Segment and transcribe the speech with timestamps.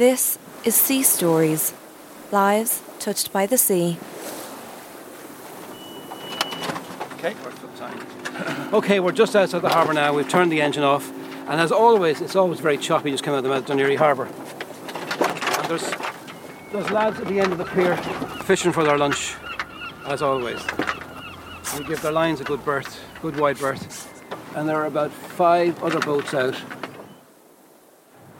[0.00, 1.74] This is Sea Stories
[2.32, 3.98] Lives Touched by the Sea.
[7.18, 10.14] Okay, we're okay, we're just outside the harbour now.
[10.14, 11.12] We've turned the engine off,
[11.50, 14.24] and as always, it's always very choppy just coming out of the mouth Harbour.
[14.24, 15.92] And there's
[16.72, 17.94] there's lads at the end of the pier
[18.44, 19.34] fishing for their lunch,
[20.06, 20.64] as always.
[21.76, 24.08] They give their lines a good berth, good wide berth,
[24.56, 26.56] and there are about five other boats out.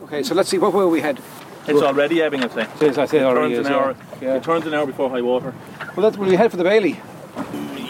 [0.01, 1.19] Okay, so let's see what way we head.
[1.67, 2.63] It's already ebbing, I'd say.
[2.63, 3.79] It is, I say it It already turns is, an yeah.
[3.79, 3.95] hour.
[4.21, 4.35] Yeah.
[4.35, 5.53] It turns an hour before high water.
[5.95, 6.97] Well, that's when we head for the Baily.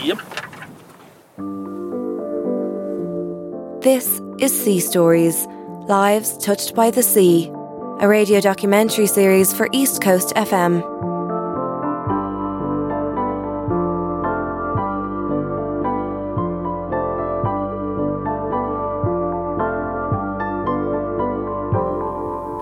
[0.03, 0.19] Yep.
[3.81, 5.47] This is Sea Stories
[5.87, 7.47] Lives Touched by the Sea,
[7.99, 10.90] a radio documentary series for East Coast FM.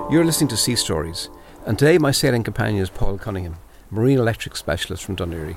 [0.10, 1.30] You're listening to Sea Stories,
[1.68, 3.58] and today my sailing companion is Paul Cunningham,
[3.92, 5.56] marine electric specialist from Dunleary.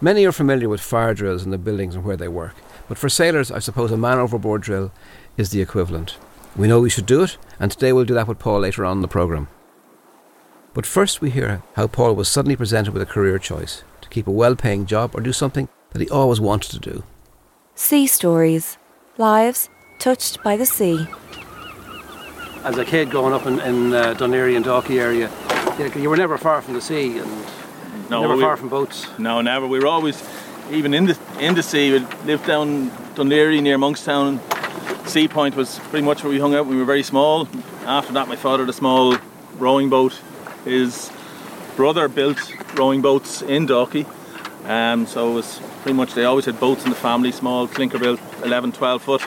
[0.00, 2.54] Many are familiar with fire drills in the buildings and where they work,
[2.88, 4.92] but for sailors, I suppose a man overboard drill
[5.36, 6.18] is the equivalent.
[6.54, 8.98] We know we should do it, and today we'll do that with Paul later on
[8.98, 9.48] in the programme.
[10.72, 14.28] But first, we hear how Paul was suddenly presented with a career choice to keep
[14.28, 17.02] a well paying job or do something that he always wanted to do.
[17.74, 18.78] Sea Stories
[19.18, 19.68] Lives
[19.98, 21.08] Touched by the Sea.
[22.66, 25.30] As a kid growing up in, in uh, Dunleary and Dalkey area,
[25.78, 27.30] you, you were never far from the sea and
[28.10, 29.06] No, never we- far from boats.
[29.20, 29.68] No, never.
[29.68, 30.20] We were always,
[30.72, 31.92] even in the in the sea.
[31.92, 34.40] We lived down Dunleary near Monkstown.
[35.06, 37.46] Seapoint was pretty much where we hung out when we were very small.
[37.84, 39.16] After that, my father had a small
[39.58, 40.20] rowing boat.
[40.64, 41.12] His
[41.76, 44.06] brother built rowing boats in Dalkey.
[44.68, 48.00] Um, so it was pretty much they always had boats in the family, small clinker
[48.00, 49.22] built 11, 12 foot.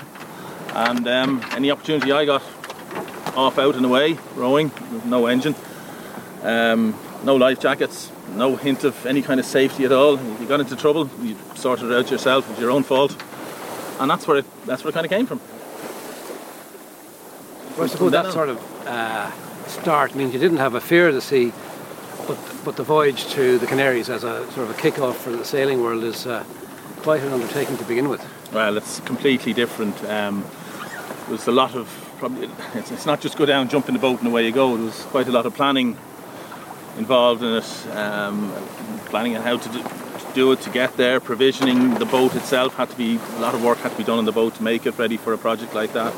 [0.73, 2.41] And um, any opportunity I got,
[3.35, 4.71] off out and away, rowing,
[5.05, 5.55] no engine,
[6.43, 10.15] um, no life jackets, no hint of any kind of safety at all.
[10.15, 12.47] If you got into trouble, you sorted it out yourself.
[12.47, 13.15] It was your own fault,
[13.99, 15.39] and that's where it that's where it kind of came from.
[17.75, 19.31] Well, I suppose that sort of uh,
[19.67, 21.53] start means you didn't have a fear of the sea,
[22.27, 25.45] but but the voyage to the Canaries as a sort of a kick-off for the
[25.45, 26.43] sailing world is uh,
[26.97, 28.25] quite an undertaking to begin with.
[28.53, 30.03] Well, it's completely different.
[30.05, 30.43] Um,
[31.27, 34.19] there's a lot of probably it's, it's not just go down, jump in the boat,
[34.19, 34.75] and away you go.
[34.75, 35.97] There was quite a lot of planning
[36.97, 38.51] involved in it, um,
[39.05, 42.75] planning on how to do, to do it, to get there, provisioning the boat itself
[42.75, 44.63] had to be a lot of work had to be done on the boat to
[44.63, 46.13] make it ready for a project like that.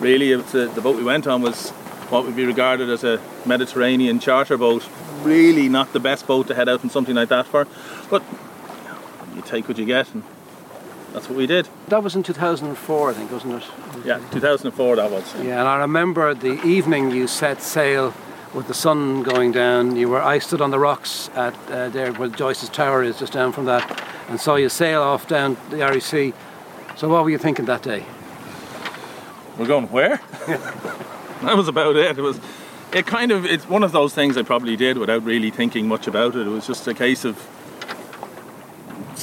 [0.00, 1.70] Really, a, the boat we went on was
[2.10, 4.86] what would be regarded as a Mediterranean charter boat.
[5.22, 7.66] Really, not the best boat to head out in something like that for,
[8.10, 8.22] but
[9.34, 10.22] you take what you get, and
[11.12, 11.68] that's what we did.
[11.88, 13.68] That was in 2004, I think, wasn't it?
[14.04, 15.34] Yeah, 2004 that was.
[15.36, 18.14] Yeah, and I remember the evening you set sail
[18.54, 19.96] with the sun going down.
[19.96, 23.32] You were I stood on the rocks at uh, there where Joyce's Tower is, just
[23.32, 26.34] down from that, and saw you sail off down the REC.
[26.96, 28.04] So what were you thinking that day?
[29.58, 30.20] We're going where?
[31.42, 32.18] that was about it.
[32.18, 32.40] It was.
[32.92, 33.44] It kind of.
[33.46, 36.46] It's one of those things I probably did without really thinking much about it.
[36.46, 37.46] It was just a case of.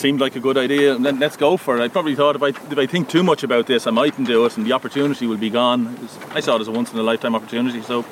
[0.06, 1.82] Seemed like a good idea, and then let's go for it.
[1.82, 4.46] I probably thought if I if I think too much about this, I mightn't do
[4.46, 6.00] it, and the opportunity will be gone.
[6.00, 8.06] Was- I saw it as a once in a lifetime opportunity, so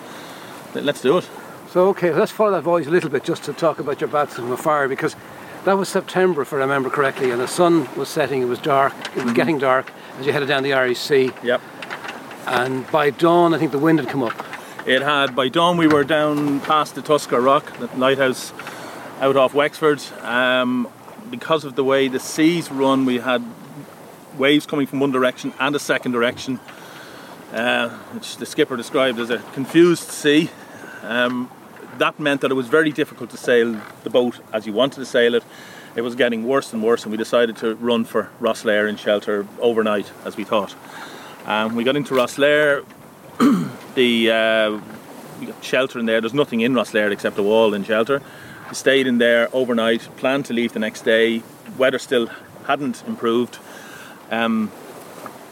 [0.74, 1.30] let- let's do it.
[1.70, 4.52] So okay, let's follow that voice a little bit just to talk about your baptism
[4.52, 5.16] of fire because
[5.66, 8.42] that was September, if I remember correctly, and the sun was setting.
[8.42, 8.94] It was dark.
[9.16, 11.62] It was getting dark as you headed down the REC, Yep.
[12.48, 14.34] and by dawn, I think the wind had come up.
[14.88, 18.52] It had by dawn we were down past the Tuskar Rock, the lighthouse
[19.22, 20.02] out off Wexford.
[20.24, 20.88] Um,
[21.30, 23.44] because of the way the seas run, we had
[24.38, 26.60] waves coming from one direction and a second direction,
[27.52, 30.50] uh, which the skipper described as a confused sea.
[31.04, 31.50] Um,
[31.98, 35.06] that meant that it was very difficult to sail the boat as you wanted to
[35.06, 35.44] sail it.
[35.96, 39.46] It was getting worse and worse, and we decided to run for Rosslare in shelter
[39.60, 40.76] overnight, as we thought.
[41.46, 42.84] Um, we got into Rosslare.
[43.96, 44.80] the uh,
[45.62, 46.22] shelter in there.
[46.22, 48.22] There's nothing in Rosslare except a wall and shelter.
[48.74, 50.02] Stayed in there overnight.
[50.18, 51.44] Planned to leave the next day.
[51.78, 52.28] Weather still
[52.66, 53.60] hadn't improved.
[54.32, 54.72] Um,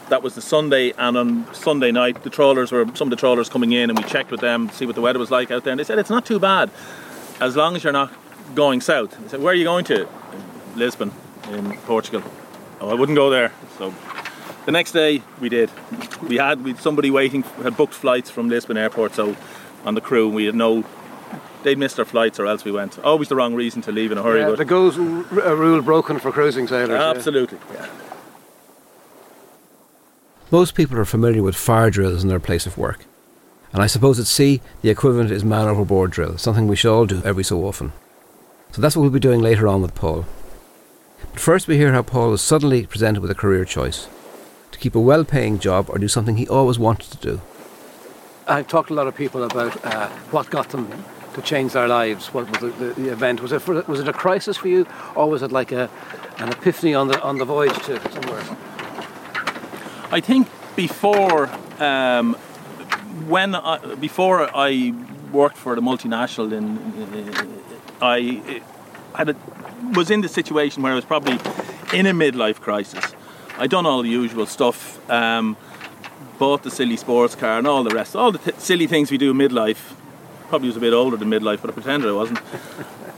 [0.08, 3.48] that was the Sunday, and on Sunday night, the trawlers were some of the trawlers
[3.48, 5.64] coming in, and we checked with them to see what the weather was like out
[5.64, 5.70] there.
[5.70, 6.70] And they said it's not too bad,
[7.40, 8.12] as long as you're not
[8.54, 9.18] going south.
[9.24, 10.06] I said, where are you going to?
[10.74, 11.12] Lisbon,
[11.50, 12.22] in Portugal.
[12.80, 13.52] Oh, I wouldn't go there.
[13.78, 13.94] So
[14.66, 15.70] the next day we did.
[16.28, 19.36] We had somebody waiting had booked flights from Lisbon airport, so
[19.84, 20.84] on the crew we had no.
[21.62, 22.98] They'd missed their flights, or else we went.
[23.00, 24.40] Always the wrong reason to leave in a hurry.
[24.40, 27.00] Yeah, but the goes r- a rule broken for cruising sailors.
[27.00, 27.58] absolutely.
[27.72, 27.86] Yeah.
[30.50, 33.06] Most people are familiar with fire drills in their place of work.
[33.72, 37.06] And I suppose at sea, the equivalent is man overboard drill, something we should all
[37.06, 37.92] do every so often.
[38.72, 40.26] So that's what we'll be doing later on with Paul.
[41.30, 44.08] But first, we hear how Paul was suddenly presented with a career choice
[44.72, 47.40] to keep a well paying job or do something he always wanted to do.
[48.46, 50.90] I've talked to a lot of people about uh, what got them
[51.34, 52.34] to change their lives.
[52.34, 53.40] What was the, the, event?
[53.40, 55.88] Was it was it a crisis for you, or was it like a,
[56.38, 58.42] an epiphany on the on the voyage to somewhere?
[60.10, 61.48] I think before
[61.78, 62.34] um,
[63.28, 64.94] when I, before I
[65.32, 67.62] worked for the multinational, in,
[68.00, 68.62] I
[69.14, 69.36] had a,
[69.94, 71.38] was in the situation where I was probably
[71.98, 73.14] in a midlife crisis.
[73.58, 75.56] I'd done all the usual stuff, um,
[76.38, 79.18] bought the silly sports car and all the rest, all the th- silly things we
[79.18, 79.94] do midlife.
[80.52, 82.38] Probably was a bit older than midlife, but I pretended I wasn't.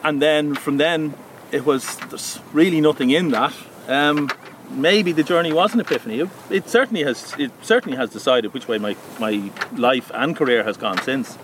[0.04, 1.14] and then from then,
[1.50, 3.52] it was there's really nothing in that.
[3.88, 4.30] Um,
[4.70, 6.20] maybe the journey was an epiphany.
[6.20, 7.34] It, it, certainly has.
[7.36, 11.36] It certainly has decided which way my, my life and career has gone since.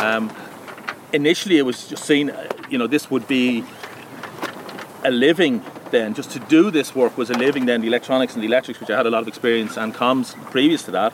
[0.00, 0.32] Um,
[1.12, 2.32] initially, it was just seen.
[2.68, 3.62] You know, this would be
[5.04, 5.62] a living.
[5.92, 7.66] Then, just to do this work was a living.
[7.66, 10.34] Then the electronics and the electrics, which I had a lot of experience and comms
[10.50, 11.12] previous to that.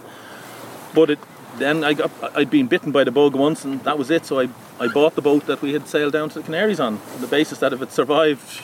[0.95, 1.19] But it,
[1.57, 4.27] then I got I'd been bitten by the bug once, and that was it.
[4.27, 4.49] So I
[4.79, 7.27] I bought the boat that we had sailed down to the Canaries on, on the
[7.27, 8.63] basis that if it survived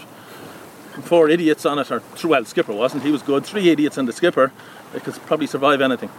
[1.03, 3.03] four idiots on it, or well, the skipper wasn't.
[3.03, 3.45] He was good.
[3.45, 4.53] Three idiots and the skipper.
[4.93, 6.11] They could probably survive anything.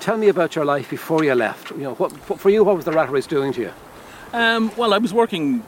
[0.00, 1.72] Tell me about your life before you left.
[1.72, 3.72] You know, what, for you, what was the rat race doing to you?
[4.32, 5.62] Um, well, I was working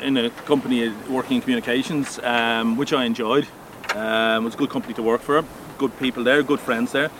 [0.00, 3.46] in a company working in communications, um, which I enjoyed.
[3.94, 5.44] Um, it was a good company to work for.
[5.82, 7.10] Good people there, good friends there.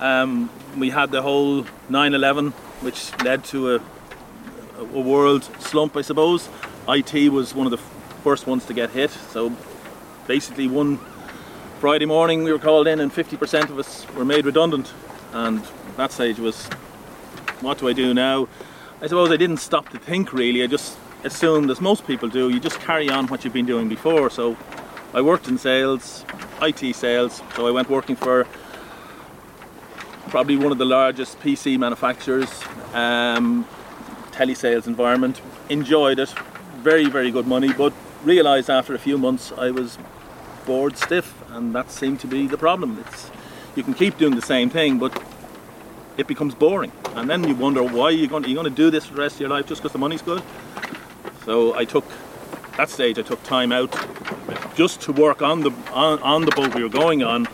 [0.00, 2.50] Um, we had the whole 9/11,
[2.82, 3.80] which led to a
[4.80, 6.48] a world slump, I suppose.
[6.88, 7.78] IT was one of the
[8.24, 9.12] first ones to get hit.
[9.12, 9.52] So
[10.26, 10.98] basically, one
[11.78, 14.92] Friday morning we were called in, and 50% of us were made redundant.
[15.32, 15.62] And
[15.96, 16.66] that stage was,
[17.60, 18.48] what do I do now?
[19.00, 20.64] I suppose I didn't stop to think really.
[20.64, 23.88] I just assumed, as most people do, you just carry on what you've been doing
[23.88, 24.30] before.
[24.30, 24.56] So
[25.12, 26.24] I worked in sales,
[26.62, 27.42] IT sales.
[27.56, 28.46] So I went working for
[30.28, 32.62] probably one of the largest PC manufacturers.
[32.94, 33.66] Um,
[34.40, 35.40] telesales environment.
[35.68, 36.30] Enjoyed it,
[36.82, 37.92] very very good money, but
[38.24, 39.98] realised after a few months I was
[40.66, 42.98] bored stiff, and that seemed to be the problem.
[43.06, 43.30] It's
[43.76, 45.12] you can keep doing the same thing, but
[46.16, 48.90] it becomes boring, and then you wonder why you're going to, you're going to do
[48.90, 50.42] this for the rest of your life just because the money's good.
[51.44, 52.04] So I took
[52.76, 53.18] that stage.
[53.18, 53.92] I took time out
[54.80, 57.46] just to work on the on, on the boat we were going on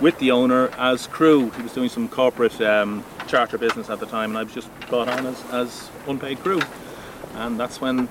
[0.00, 1.48] with the owner as crew.
[1.50, 4.68] He was doing some corporate um, charter business at the time, and I was just
[4.88, 6.60] brought on as, as unpaid crew.
[7.34, 8.08] And that's when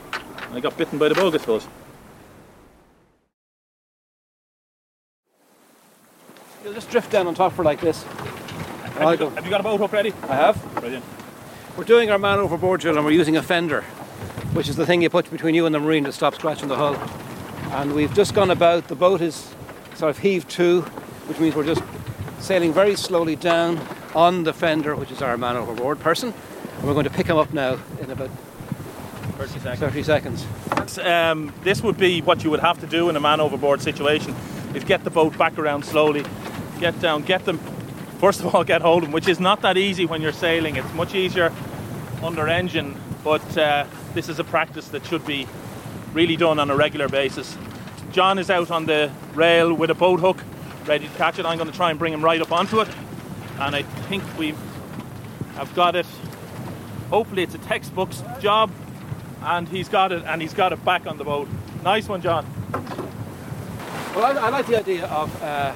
[0.54, 1.68] I got bitten by the bug, I suppose.
[6.64, 8.04] You'll just drift down on top for like this.
[8.04, 10.14] Have, you, have you got a boat up ready?
[10.30, 10.76] I have.
[10.76, 11.04] Brilliant.
[11.76, 13.82] We're doing our man overboard drill and we're using a fender,
[14.54, 16.78] which is the thing you put between you and the marine to stop scratching the
[16.78, 16.96] hull.
[17.74, 19.52] And we've just gone about, the boat is
[19.96, 20.82] sort of heaved to,
[21.26, 21.82] which means we're just
[22.38, 23.80] sailing very slowly down
[24.14, 26.32] on the fender, which is our man overboard person.
[26.78, 28.30] And we're going to pick him up now in about
[29.38, 29.80] 30 seconds.
[29.80, 31.00] 30 seconds.
[31.00, 34.36] Um, this would be what you would have to do in a man overboard situation
[34.76, 36.24] is get the boat back around slowly,
[36.80, 37.58] get down, get them,
[38.20, 40.76] first of all, get hold of them, which is not that easy when you're sailing.
[40.76, 41.52] It's much easier
[42.22, 45.48] under engine, but uh, this is a practice that should be
[46.14, 47.58] really done on a regular basis.
[48.12, 50.44] John is out on the rail with a boat hook,
[50.86, 51.46] ready to catch it.
[51.46, 52.88] I'm going to try and bring him right up onto it
[53.60, 54.56] and I think we
[55.56, 56.06] have got it.
[57.10, 58.72] Hopefully, it's a textbook job,
[59.42, 61.48] and he's got it, and he's got it back on the boat.
[61.84, 62.46] Nice one, John.
[64.16, 65.74] Well, I, I like the idea of uh,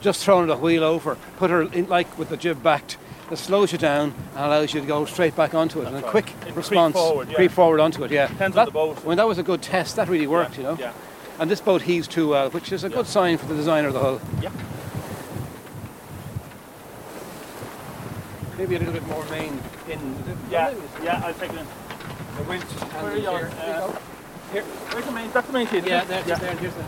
[0.00, 2.96] just throwing the wheel over, put her in like with the jib backed.
[3.30, 6.02] It slows you down and allows you to go straight back onto it, That's and
[6.02, 6.10] a right.
[6.10, 7.34] quick Creep response, forward, yeah.
[7.34, 8.10] creep forward onto it.
[8.10, 9.04] Yeah, Depends that, on the boat.
[9.04, 10.76] When that was a good test, that really worked, you know.
[10.80, 10.92] Yeah.
[11.38, 12.96] And this boat heaves too well, which is a Yeah.
[12.96, 14.20] good sign for the designer of the hull.
[14.42, 14.48] Yeah.
[18.56, 20.00] Maybe a little bit more main in.
[20.50, 20.72] Yeah.
[21.02, 21.22] Yeah.
[21.24, 21.66] I'll take it in.
[22.38, 23.38] The winch Where are and you on?
[23.38, 23.50] here.
[23.50, 23.98] There you Uh, go.
[24.52, 24.62] Here.
[24.62, 25.30] Where's the main?
[25.32, 25.86] That's the main sheet.
[25.86, 26.26] Yeah, there, it?
[26.26, 26.84] there, here's the.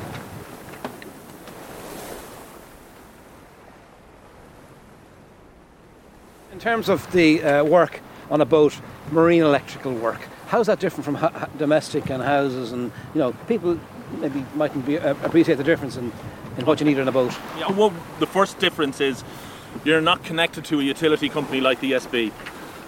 [6.60, 8.00] Terms of the uh, work
[8.30, 8.78] on a boat,
[9.10, 12.72] marine electrical work, how's that different from ha- domestic and houses?
[12.72, 13.80] And you know, people
[14.18, 16.12] maybe mightn't be, uh, appreciate the difference in,
[16.58, 17.32] in what you need on a boat.
[17.58, 19.24] Yeah, well, the first difference is
[19.84, 22.30] you're not connected to a utility company like the ESB.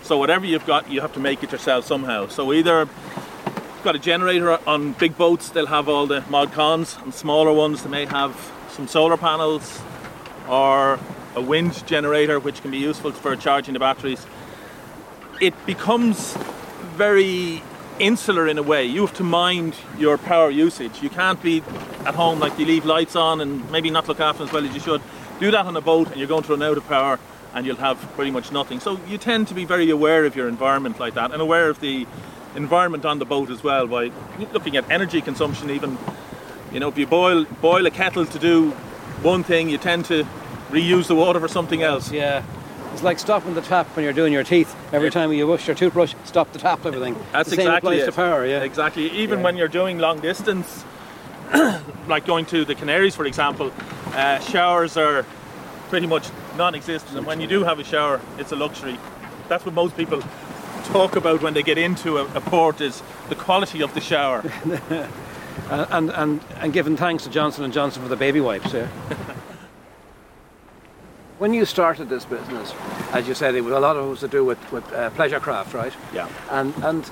[0.03, 2.27] So whatever you've got, you have to make it yourself somehow.
[2.27, 6.99] So either you've got a generator on big boats, they'll have all the mod cons,
[7.03, 8.37] and smaller ones they may have
[8.69, 9.81] some solar panels,
[10.47, 10.99] or
[11.35, 14.27] a wind generator, which can be useful for charging the batteries.
[15.41, 16.35] It becomes
[16.97, 17.63] very
[17.99, 18.85] insular in a way.
[18.85, 21.03] You have to mind your power usage.
[21.03, 21.63] You can't be
[22.05, 24.65] at home like you leave lights on and maybe not look after them as well
[24.65, 25.03] as you should.
[25.41, 27.19] Do that on a boat and you're going to run out of power
[27.55, 28.81] and you'll have pretty much nothing.
[28.81, 31.81] So you tend to be very aware of your environment like that and aware of
[31.81, 32.07] the
[32.55, 34.11] environment on the boat as well by
[34.53, 35.97] looking at energy consumption even
[36.71, 38.71] you know if you boil boil a kettle to do
[39.23, 40.27] one thing you tend to
[40.73, 42.43] reuse the water for something else Yeah.
[42.93, 44.77] It's like stopping the tap when you're doing your teeth.
[44.93, 47.17] Every time you wash your toothbrush, stop the tap, everything.
[47.33, 48.11] That's the same exactly applies it.
[48.11, 48.63] to power, yeah.
[48.63, 49.11] Exactly.
[49.13, 49.45] Even Yeah.
[49.45, 50.85] when you're doing long distance,
[52.07, 53.73] like going to the Canaries, for example,
[54.15, 55.25] uh, showers are
[55.89, 57.17] pretty much non-existent.
[57.17, 58.99] And when you do have a shower, it's a luxury.
[59.49, 60.23] That's what most people
[60.85, 64.43] talk about when they get into a, a port is the quality of the shower.
[64.91, 68.89] Uh, and, and, and giving thanks to Johnson and Johnson for the baby wipes, yeah.
[71.43, 72.73] when you started this business,
[73.13, 75.11] as you said, it was a lot of it was to do with, with uh,
[75.11, 75.93] pleasure craft, right?
[76.15, 76.29] Yeah.
[76.51, 77.05] And, and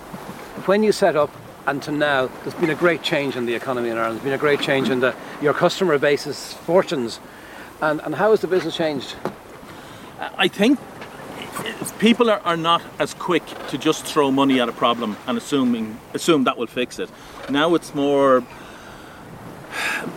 [0.66, 1.34] when you set up
[1.66, 4.18] and to now, there's been a great change in the economy in Ireland.
[4.18, 7.18] There's been a great change in the, your customer base's fortunes.
[7.80, 9.16] And, and how has the business changed?
[10.20, 10.78] I think
[11.98, 15.98] people are, are not as quick to just throw money at a problem and assuming
[16.14, 17.10] assume that will fix it.
[17.48, 18.44] Now it's more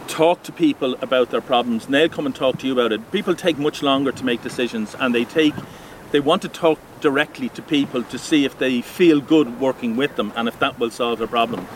[0.08, 3.12] talk to people about their problems and they'll come and talk to you about it.
[3.12, 5.54] People take much longer to make decisions and they take
[6.12, 10.16] they want to talk directly to people to see if they feel good working with
[10.16, 11.68] them and if that will solve their problem.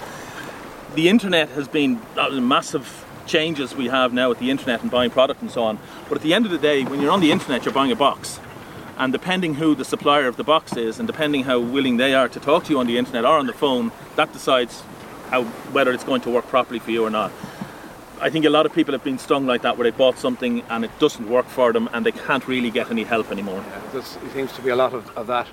[0.94, 5.10] The internet has been uh, massive changes we have now with the internet and buying
[5.10, 5.80] product and so on.
[6.08, 7.96] But at the end of the day, when you're on the internet, you're buying a
[7.96, 8.40] box.
[8.98, 12.30] And depending who the supplier of the box is, and depending how willing they are
[12.30, 14.82] to talk to you on the internet or on the phone, that decides
[15.30, 15.44] how
[15.74, 17.32] whether it's going to work properly for you or not.
[18.20, 20.64] I think a lot of people have been stung like that, where they bought something
[20.70, 23.64] and it doesn't work for them, and they can't really get any help anymore.
[23.68, 24.02] Yeah, There
[24.34, 25.48] seems to be a lot of, of that.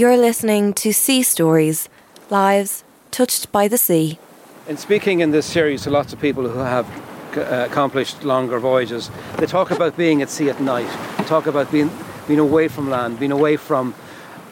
[0.00, 1.86] You're listening to Sea Stories,
[2.30, 4.18] lives touched by the sea.
[4.66, 6.88] In speaking in this series to lots of people who have
[7.36, 10.88] uh, accomplished longer voyages, they talk about being at sea at night.
[11.18, 11.90] They talk about being
[12.26, 13.94] being away from land, being away from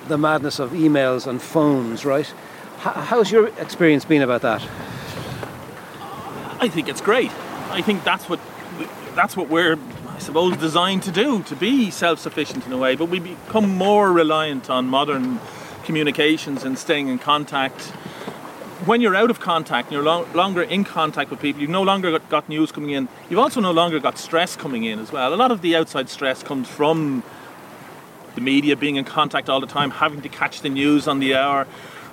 [0.08, 2.04] the madness of emails and phones.
[2.04, 2.30] Right?
[2.80, 4.62] How's your experience been about that?
[6.60, 7.32] I think it's great.
[7.70, 8.38] I think that's what
[9.14, 9.76] that's what we're,
[10.18, 12.96] I suppose, designed to do to be self-sufficient in a way.
[12.96, 15.38] But we become more reliant on modern
[15.84, 17.80] communications and staying in contact.
[18.84, 21.62] When you're out of contact, you're lo- longer in contact with people.
[21.62, 23.06] You've no longer got, got news coming in.
[23.30, 25.32] You've also no longer got stress coming in as well.
[25.32, 27.22] A lot of the outside stress comes from
[28.34, 31.36] the media being in contact all the time, having to catch the news on the
[31.36, 31.68] hour,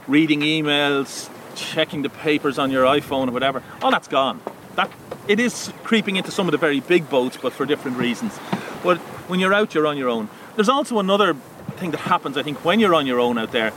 [0.07, 3.63] reading emails, checking the papers on your iPhone or whatever.
[3.81, 4.41] All that's gone.
[4.75, 4.91] That
[5.27, 8.37] it is creeping into some of the very big boats, but for different reasons.
[8.83, 10.29] But when you're out, you're on your own.
[10.55, 11.33] There's also another
[11.77, 12.37] thing that happens.
[12.37, 13.73] I think when you're on your own out there,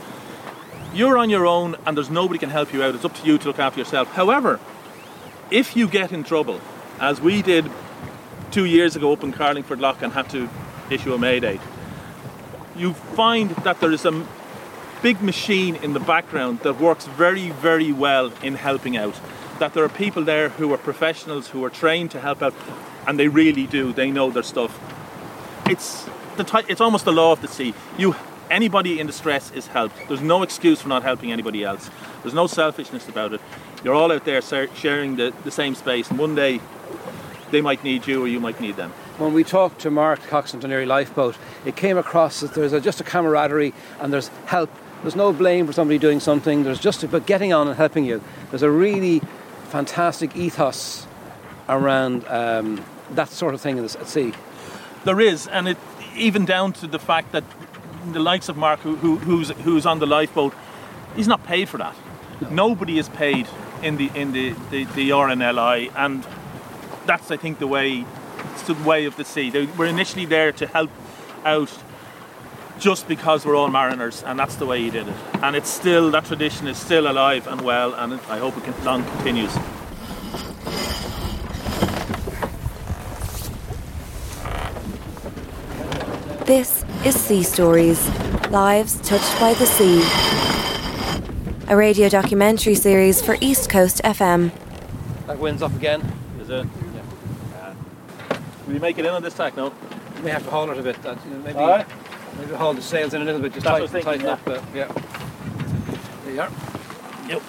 [0.93, 2.95] you're on your own, and there's nobody can help you out.
[2.95, 4.09] It's up to you to look after yourself.
[4.09, 4.59] However,
[5.51, 6.59] if you get in trouble,
[6.99, 7.69] as we did
[8.51, 10.49] two years ago up in Carlingford Lough and had to
[10.89, 11.59] issue a mayday,
[12.75, 14.25] you find that there is a
[15.01, 19.15] big machine in the background that works very, very well in helping out.
[19.59, 22.53] That there are people there who are professionals who are trained to help out,
[23.05, 23.93] and they really do.
[23.93, 24.79] They know their stuff.
[25.69, 27.73] It's the ty- it's almost the law of the sea.
[27.97, 28.15] You
[28.49, 29.95] anybody in distress is helped.
[30.07, 31.89] There's no excuse for not helping anybody else.
[32.23, 33.41] There's no selfishness about it.
[33.83, 36.59] You're all out there sharing the, the same space, and one day
[37.51, 38.91] they might need you or you might need them.
[39.17, 41.35] When we talked to Mark Coxon Dunleary Lifeboat,
[41.65, 44.69] it came across that there's a, just a camaraderie and there's help.
[45.01, 46.63] There's no blame for somebody doing something.
[46.63, 48.21] There's just about getting on and helping you.
[48.49, 49.21] There's a really
[49.69, 51.07] fantastic ethos
[51.67, 54.33] around um, that sort of thing at sea.
[55.05, 55.77] There is, and it
[56.15, 57.43] even down to the fact that
[58.11, 60.53] the likes of Mark, who, who, who's who's on the lifeboat,
[61.15, 61.95] he's not paid for that.
[62.49, 63.47] Nobody is paid
[63.81, 66.25] in the in the, the, the RNLI, and
[67.05, 68.05] that's I think the way
[68.53, 69.49] it's the way of the sea.
[69.49, 70.89] They, we're initially there to help
[71.45, 71.69] out
[72.79, 75.15] just because we're all mariners, and that's the way he did it.
[75.43, 78.83] And it's still that tradition is still alive and well, and I hope it can,
[78.85, 79.53] long continues.
[86.45, 88.07] This is Sea Stories,
[88.49, 90.01] lives touched by the sea.
[91.67, 94.51] a radio documentary series for East Coast FM.
[95.27, 96.01] That wind's up again.
[96.41, 96.65] Is it?
[96.95, 97.75] Yeah.
[98.65, 99.71] Will you make it in on this tack No.
[100.17, 100.99] You may have to haul it a bit.
[101.03, 101.87] That, you know, maybe, Alright.
[102.37, 103.53] Maybe haul the sails in a little bit.
[103.53, 104.39] Just That's tighten, what I up.
[104.45, 104.87] But, yeah.
[106.25, 106.49] There you are.
[107.29, 107.41] Yep.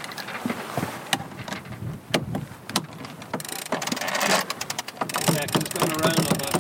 [5.33, 6.57] Yeah, 'cause it's going around on that.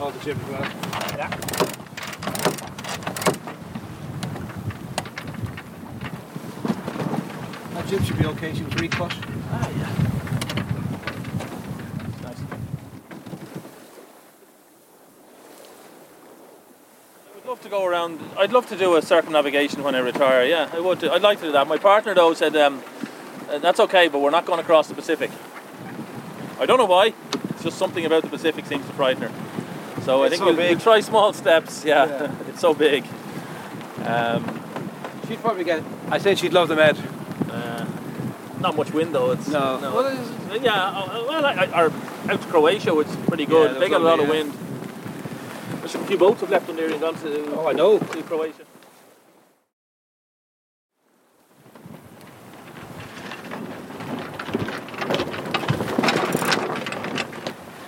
[0.00, 0.62] All the jib as well.
[1.16, 1.28] Yeah.
[7.74, 8.54] That jib should be okay.
[8.54, 9.14] She was recut.
[9.50, 9.88] Ah, yeah.
[12.22, 12.42] Nice.
[17.30, 18.20] I would love to go around.
[18.36, 20.44] I'd love to do a circumnavigation when I retire.
[20.44, 20.98] Yeah, I would.
[20.98, 21.66] do- I'd like to do that.
[21.66, 22.82] My partner though said um,
[23.48, 25.30] uh, that's okay, but we're not going across the Pacific.
[26.60, 27.14] I don't know why.
[27.48, 30.02] It's just something about the Pacific seems to frighten her.
[30.02, 31.82] So I think so we'll, we'll try small steps.
[31.82, 32.32] Yeah, Yeah.
[32.48, 33.06] it's so big.
[34.04, 34.60] Um,
[35.26, 35.82] She'd probably get.
[36.10, 36.98] I said she'd love the med.
[37.50, 37.86] uh,
[38.60, 39.30] not much wind though.
[39.30, 39.80] It's No.
[39.80, 39.94] no.
[39.94, 41.92] Well, it's- yeah, uh, well, I, I, or
[42.30, 43.72] out to Croatia, is pretty good.
[43.72, 44.52] Yeah, they got a lot of wind.
[45.94, 47.98] A few boats have left on there and gone to, Oh, I know.
[47.98, 48.64] to Croatia.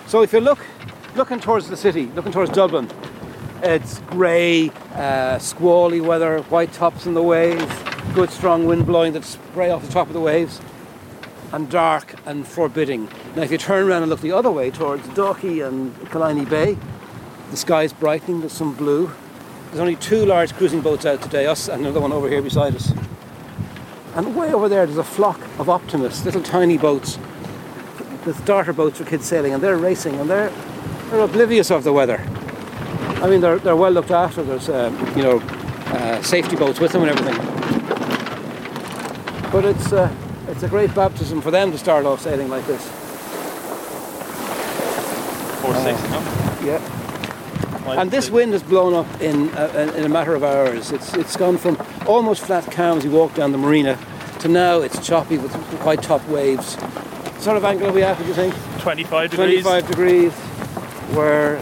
[0.07, 0.59] So if you look,
[1.15, 2.89] looking towards the city, looking towards Dublin,
[3.63, 7.65] it's grey, uh, squally weather, white tops in the waves,
[8.13, 10.61] good strong wind blowing that spray off the top of the waves,
[11.51, 13.09] and dark and forbidding.
[13.35, 16.77] Now if you turn around and look the other way towards Dalkey and Killiney Bay,
[17.51, 19.11] the sky's brightening, there's some blue.
[19.67, 22.75] There's only two large cruising boats out today, us and another one over here beside
[22.75, 22.93] us.
[24.15, 27.17] And way over there there's a flock of optimists, little tiny boats
[28.25, 30.51] with darter boats for kids sailing, and they're racing, and they're
[31.09, 32.19] they're oblivious of the weather.
[33.21, 34.43] I mean, they're they're well looked after.
[34.43, 37.35] There's um, you know uh, safety boats with them and everything.
[39.51, 40.13] But it's uh,
[40.47, 42.83] it's a great baptism for them to start off sailing like this.
[45.61, 46.19] Four six, no?
[46.65, 46.79] Yeah.
[47.87, 50.91] And this wind has blown up in uh, a, in a matter of hours.
[50.91, 53.97] It's it's gone from almost flat calm as you walk down the marina
[54.39, 56.75] to now it's choppy with quite top waves.
[56.75, 58.17] What sort of angle are we at?
[58.17, 58.53] Would you think?
[58.79, 59.63] 25 degrees.
[59.63, 60.33] 25 degrees.
[61.13, 61.57] We're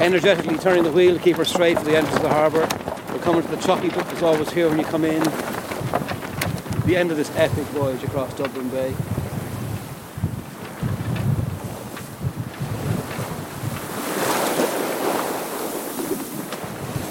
[0.00, 2.68] energetically turning the wheel to keep her straight for the entrance of the harbour.
[3.12, 5.22] We're coming to the choppy bit that's always here when you come in.
[6.86, 8.94] The end of this epic voyage across Dublin Bay.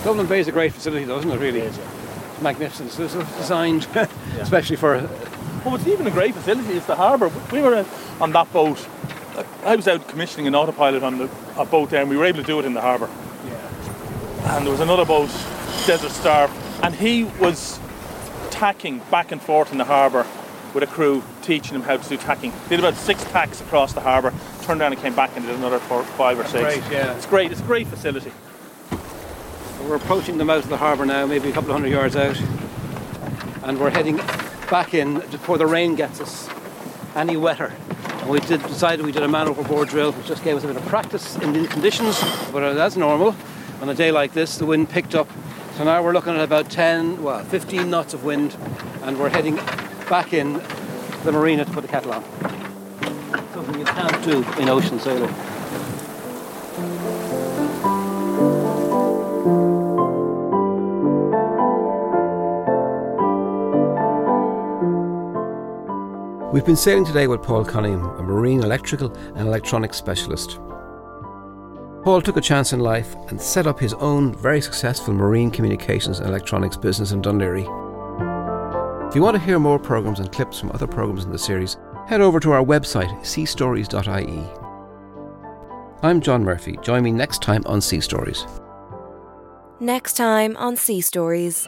[0.08, 1.38] Dublin Bay is a great facility, though, isn't it?
[1.38, 2.98] Really, It is, it's magnificent.
[2.98, 3.89] It's designed,
[4.39, 4.96] especially for
[5.65, 6.76] Oh, it's even a great facility.
[6.76, 7.30] It's the harbour.
[7.52, 7.86] We were uh,
[8.22, 8.88] on that boat.
[9.65, 12.39] I was out commissioning an autopilot on the a boat there, and we were able
[12.39, 13.10] to do it in the harbour.
[13.48, 14.56] Yeah.
[14.56, 15.28] And there was another boat,
[15.86, 16.50] Desert Star,
[16.84, 17.78] and he was
[18.50, 20.26] tacking back and forth in the harbour
[20.74, 22.54] with a crew, teaching him how to do tacking.
[22.70, 25.80] Did about six tacks across the harbour, turned around and came back and did another
[25.80, 26.63] four, five or six.
[26.63, 27.13] great, yeah.
[27.17, 27.52] It's great.
[27.52, 28.32] It's a great facility.
[29.88, 32.38] We're approaching the mouth of the harbour now, maybe a couple of hundred yards out,
[33.63, 34.17] and we're heading
[34.69, 36.50] back in before the rain gets us
[37.15, 37.71] any wetter.
[38.19, 40.67] And we did decided we did a man overboard drill, which just gave us a
[40.67, 42.19] bit of practice in the conditions,
[42.52, 43.34] but uh, that's normal.
[43.80, 45.30] On a day like this, the wind picked up,
[45.78, 48.58] so now we're looking at about 10, well, 15 knots of wind,
[49.04, 49.56] and we're heading
[50.10, 50.62] back in
[51.23, 52.26] the marina to put the kettle on.
[53.54, 55.34] Something you can't do in ocean sailing.
[66.58, 70.58] We've been sailing today with Paul Cunningham, a marine electrical and electronics specialist.
[72.04, 76.17] Paul took a chance in life and set up his own very successful marine communications
[76.17, 77.62] and electronics business in Dunleary.
[79.08, 81.78] If you want to hear more programs and clips from other programs in the series,
[82.08, 84.43] head over to our website seastories.ie.
[86.02, 86.80] I'm John Murphy.
[86.82, 88.48] Join me next time on Sea Stories.
[89.80, 91.67] Next time on Sea Stories.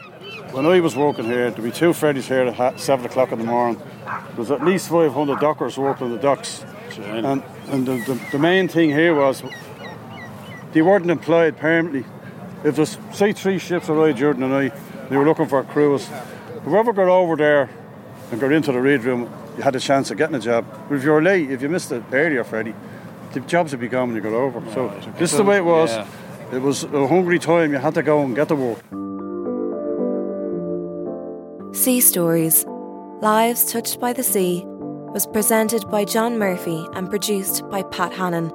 [0.52, 3.44] When I was working here, there'd be two Freddies here at 7 o'clock in the
[3.44, 3.80] morning.
[4.04, 6.64] There was at least 500 dockers working on the docks.
[6.98, 9.44] And, and the, the, the main thing here was
[10.72, 12.04] they weren't employed permanently.
[12.64, 14.74] If there's, say, three ships arrived during the night,
[15.08, 16.08] they were looking for crews.
[16.64, 17.70] Whoever got over there
[18.32, 20.66] and got into the read room, you had a chance of getting a job.
[20.88, 22.74] But if you were late, if you missed it earlier, Freddie,
[23.32, 24.60] the jobs would be gone when you got over.
[24.72, 25.90] So this is the way it was.
[25.90, 26.08] Yeah.
[26.52, 27.72] It was a hungry time.
[27.72, 28.82] You had to go and get the work.
[31.80, 32.66] Sea Stories
[33.22, 38.50] Lives Touched by the Sea was presented by John Murphy and produced by Pat Hannon.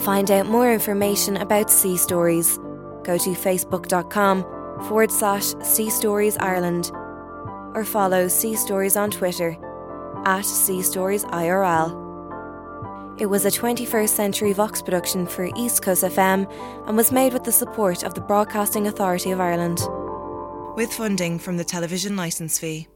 [0.00, 2.56] Find out more information about Sea Stories.
[3.04, 4.42] Go to facebook.com
[4.88, 6.92] forward slash Sea Stories Ireland
[7.74, 9.58] or follow Sea Stories on Twitter
[10.24, 13.20] at Sea Stories IRL.
[13.20, 16.50] It was a 21st Century Vox production for East Coast FM
[16.86, 19.78] and was made with the support of the Broadcasting Authority of Ireland.
[20.76, 22.86] With funding from the television licence fee.